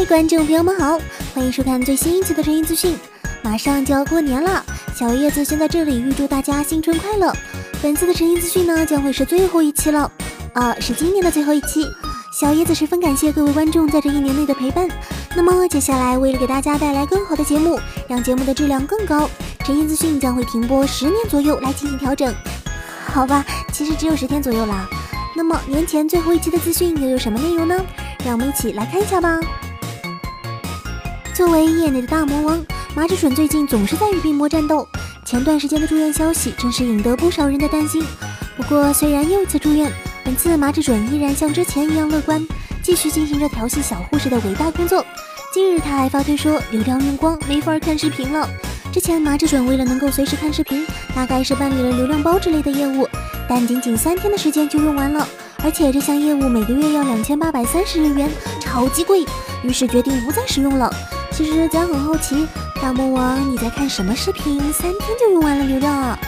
[0.00, 0.98] 嗨，观众朋友们好，
[1.34, 2.96] 欢迎收看最新一期的声音资讯。
[3.42, 4.64] 马上就要过年了，
[4.94, 7.30] 小叶子先在这里预祝大家新春快乐。
[7.82, 10.10] 本次的声音资讯呢，将会是最后一期了，
[10.54, 11.84] 啊，是今年的最后一期。
[12.32, 14.88] 小叶子十分感谢各位观众在这一年内的陪伴。
[15.36, 17.78] 那么接下来，为了给大家带来更好的节目，
[18.08, 19.28] 让节目的质量更高，
[19.66, 22.34] 声音资讯将会停播十年左右来进行调整。
[23.04, 24.88] 好吧，其实只有十天左右啦。
[25.36, 27.76] 那么年前最后一期的资讯又有什么内容呢？
[28.24, 29.38] 让我们一起来看一下吧。
[31.40, 32.62] 作为业内的大魔王，
[32.94, 34.86] 麻志准最近总是在与病魔战斗。
[35.24, 38.04] 前段时间的住院消息真是引得不少人的担心。
[38.58, 39.90] 不过，虽然又一次住院，
[40.22, 42.46] 本次麻志准依然像之前一样乐观，
[42.82, 45.02] 继续进行着调戏小护士的伟大工作。
[45.50, 48.46] 近日，他还发推说流量用光，没法看视频了。
[48.92, 53.08] 之前麻志准为了能够随时看视频，大概是办理了流量包之类的业务，
[53.48, 55.26] 但仅仅三天的时间就用完了。
[55.64, 58.28] 而且这项业务每个月要两千八百三十日元，
[58.60, 59.24] 超级贵，
[59.62, 60.92] 于是决定不再使用了。
[61.42, 62.46] 其实咱很好奇，
[62.82, 64.60] 大魔王你在看什么视频？
[64.74, 66.18] 三天就用完了流量啊！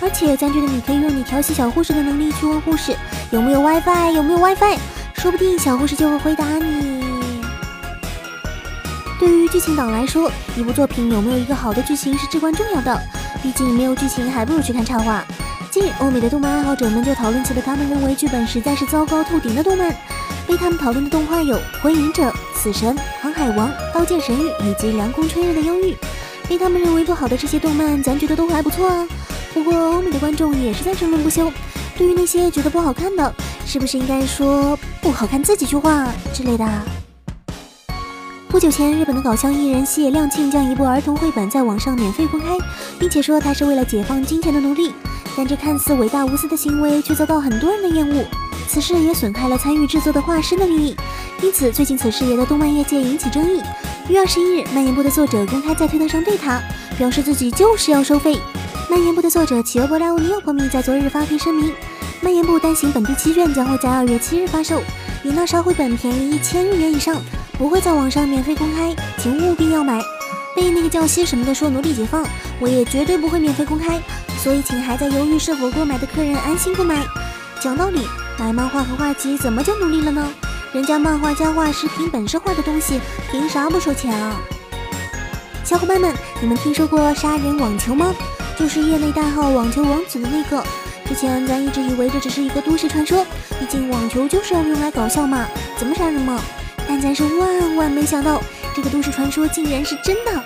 [0.00, 2.96] 而且咱觉得你可以用你调戏小护士的能力去问护士
[3.32, 4.78] 有没有 WiFi，有没有 WiFi，
[5.14, 7.02] 说不定小护士就会回答你。
[9.18, 13.02] 对于剧情党来说，一部作品有没有一个好的剧情是至关重要的，
[13.42, 15.24] 毕竟没有剧情还不如去看插画。
[15.72, 19.92] 近日，欧美的动漫爱好者们就讨论起了他们认为剧本实在是糟糕透顶的动漫。
[20.52, 22.22] 被他们讨论的动画有《火影忍者》
[22.54, 25.92] 《死神》《航海王》《刀剑神域》以及《凉宫春日的忧郁》。
[26.46, 29.08] 被他们认为不好的这些动漫，咱觉得都还不错啊。
[29.54, 31.50] 不过，欧美的观众也是在争论不休。
[31.96, 36.68] 对于那些觉得不好看的，是不是应该说不好看自己去画之类的？
[38.50, 42.58] 不久前，日本的搞笑艺人西野亮庆将一部儿童绘本在网上免费公开，
[42.98, 44.92] 并且说他是为了解放金钱的奴隶。
[45.34, 48.22] 但这看似伟大无私的行为，却遭到很多人的厌恶。
[48.72, 50.96] 此事也损害了参与制作的画师的利益，
[51.42, 53.60] 因此最近此事也在动漫业界引起争议。
[54.08, 56.58] 一月二十一日，漫研部的作者公开在推特上对他
[56.96, 58.38] 表示自己就是要收费。
[58.88, 61.70] 漫研部的作者企鹅波拉乌尼奥破密在昨日发推声明，
[62.22, 64.80] 漫研部单行本第七卷将会在二月七日发售，
[65.22, 67.20] 比那烧绘本便宜一千日元以上，
[67.58, 70.00] 不会在网上免费公开，请务必要买。
[70.56, 72.24] 被那个教西什么的说奴隶解放，
[72.58, 74.00] 我也绝对不会免费公开。
[74.38, 77.06] 所以，请还在犹豫是否购买的客人安心购买。
[77.60, 78.00] 讲道理，
[78.42, 80.28] 买漫画和画集怎么就努力了呢？
[80.72, 84.34] 人家漫画家画师凭本事画的东西，凭啥不收钱啊？
[85.64, 88.12] 小伙伴们，你们听说过杀人网球吗？
[88.58, 90.60] 就是业内代号“网球王子”的那个。
[91.06, 93.24] 之前咱一直以为这只是一个都市传说，
[93.60, 95.46] 毕竟网球就是要用来搞笑嘛，
[95.78, 96.40] 怎么杀人嘛？
[96.88, 98.42] 但咱是万万没想到，
[98.74, 100.44] 这个都市传说竟然是真的。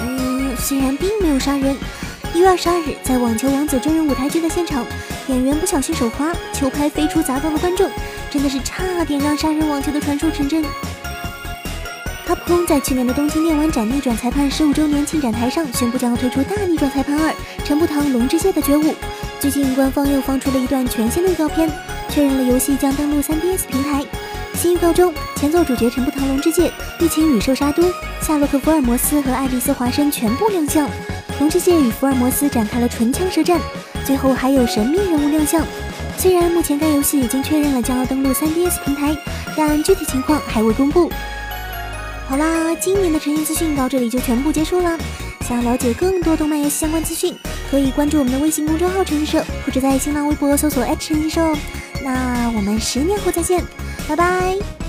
[0.00, 1.74] 嗯，虽然并没有杀人。
[2.34, 4.84] 一月二十二日，在《网球王子》真人舞台剧的现场，
[5.32, 7.90] 演员不小心手滑，球拍飞出砸到了观众，
[8.30, 10.62] 真的是差点让杀人网球的传说成真。
[12.26, 17.34] 卡普空在去年的东京电玩展逆转裁判十五周年庆展台上宣布将要推出大逆转裁判二：
[17.64, 18.94] 陈步堂龙之介的觉悟。
[19.40, 21.68] 最近官方又放出了一段全新的预告片，
[22.08, 24.04] 确认了游戏将登陆 3DS 平台。
[24.54, 26.70] 新预告中，前作主角陈步堂龙之介、
[27.00, 27.82] 玉琴羽兽沙都、
[28.20, 30.88] 夏洛克福尔摩斯和爱丽丝华生全部亮相。
[31.40, 33.58] 龙之介与福尔摩斯展开了唇枪舌战，
[34.04, 35.64] 最后还有神秘人物亮相。
[36.18, 39.16] 虽然目前该游戏已经确认了将要登陆 3DS 平台，
[39.56, 41.10] 但具体情况还未公布。
[42.28, 44.96] 好啦，今年的晨音资讯到这里就全部结束了。
[45.40, 47.34] 想要了解更多动漫游戏相关资讯，
[47.70, 51.40] 可以关注我们的微信公众号“晨音社”，或者在新浪微博搜索“晨音社”。
[52.04, 53.62] 那我们十年后再见，
[54.08, 54.81] 拜拜。